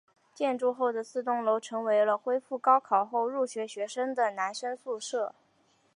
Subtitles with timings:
[0.33, 5.35] 建成后的四栋楼成为了恢复高考后入学学生的男生宿舍。